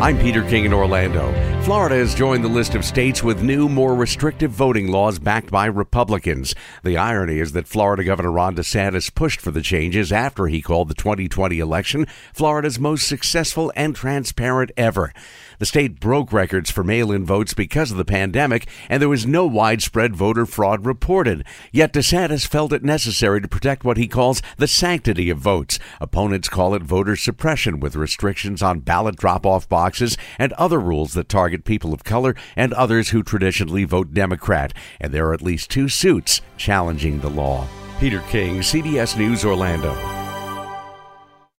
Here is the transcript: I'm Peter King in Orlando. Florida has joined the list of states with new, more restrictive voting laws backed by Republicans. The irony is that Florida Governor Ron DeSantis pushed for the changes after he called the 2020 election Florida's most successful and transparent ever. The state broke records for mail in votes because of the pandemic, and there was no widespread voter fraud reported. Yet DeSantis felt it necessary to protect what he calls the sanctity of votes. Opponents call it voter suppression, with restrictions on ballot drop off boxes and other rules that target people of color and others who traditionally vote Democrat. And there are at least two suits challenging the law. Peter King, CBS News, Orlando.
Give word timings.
I'm 0.00 0.16
Peter 0.16 0.44
King 0.44 0.64
in 0.64 0.72
Orlando. 0.72 1.32
Florida 1.64 1.96
has 1.96 2.14
joined 2.14 2.44
the 2.44 2.48
list 2.48 2.76
of 2.76 2.84
states 2.84 3.24
with 3.24 3.42
new, 3.42 3.68
more 3.68 3.96
restrictive 3.96 4.52
voting 4.52 4.86
laws 4.86 5.18
backed 5.18 5.50
by 5.50 5.66
Republicans. 5.66 6.54
The 6.84 6.96
irony 6.96 7.40
is 7.40 7.50
that 7.52 7.66
Florida 7.66 8.04
Governor 8.04 8.30
Ron 8.30 8.54
DeSantis 8.54 9.12
pushed 9.12 9.40
for 9.40 9.50
the 9.50 9.60
changes 9.60 10.12
after 10.12 10.46
he 10.46 10.62
called 10.62 10.88
the 10.88 10.94
2020 10.94 11.58
election 11.58 12.06
Florida's 12.32 12.78
most 12.78 13.08
successful 13.08 13.72
and 13.74 13.94
transparent 13.96 14.70
ever. 14.76 15.12
The 15.58 15.66
state 15.66 15.98
broke 15.98 16.32
records 16.32 16.70
for 16.70 16.84
mail 16.84 17.10
in 17.10 17.26
votes 17.26 17.52
because 17.52 17.90
of 17.90 17.96
the 17.96 18.04
pandemic, 18.04 18.68
and 18.88 19.02
there 19.02 19.08
was 19.08 19.26
no 19.26 19.44
widespread 19.44 20.14
voter 20.14 20.46
fraud 20.46 20.86
reported. 20.86 21.44
Yet 21.72 21.92
DeSantis 21.92 22.46
felt 22.46 22.72
it 22.72 22.84
necessary 22.84 23.40
to 23.40 23.48
protect 23.48 23.84
what 23.84 23.96
he 23.96 24.06
calls 24.06 24.40
the 24.56 24.68
sanctity 24.68 25.28
of 25.28 25.38
votes. 25.38 25.80
Opponents 26.00 26.48
call 26.48 26.74
it 26.74 26.82
voter 26.82 27.16
suppression, 27.16 27.80
with 27.80 27.96
restrictions 27.96 28.62
on 28.62 28.78
ballot 28.78 29.16
drop 29.16 29.44
off 29.44 29.68
boxes 29.68 29.87
and 30.38 30.52
other 30.54 30.78
rules 30.78 31.14
that 31.14 31.28
target 31.28 31.64
people 31.64 31.94
of 31.94 32.04
color 32.04 32.34
and 32.56 32.72
others 32.74 33.10
who 33.10 33.22
traditionally 33.22 33.84
vote 33.84 34.12
Democrat. 34.12 34.72
And 35.00 35.12
there 35.12 35.26
are 35.28 35.34
at 35.34 35.42
least 35.42 35.70
two 35.70 35.88
suits 35.88 36.40
challenging 36.56 37.20
the 37.20 37.30
law. 37.30 37.66
Peter 38.00 38.20
King, 38.28 38.58
CBS 38.58 39.16
News, 39.16 39.44
Orlando. 39.44 40.17